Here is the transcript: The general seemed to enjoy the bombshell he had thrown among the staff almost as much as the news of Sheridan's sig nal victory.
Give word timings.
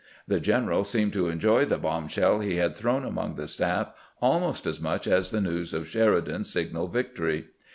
The 0.27 0.39
general 0.39 0.83
seemed 0.83 1.13
to 1.13 1.27
enjoy 1.29 1.63
the 1.65 1.77
bombshell 1.77 2.39
he 2.39 2.55
had 2.55 2.75
thrown 2.75 3.05
among 3.05 3.35
the 3.35 3.45
staff 3.47 3.93
almost 4.19 4.65
as 4.65 4.81
much 4.81 5.05
as 5.05 5.29
the 5.29 5.41
news 5.41 5.75
of 5.75 5.87
Sheridan's 5.87 6.49
sig 6.51 6.73
nal 6.73 6.87
victory. 6.87 7.49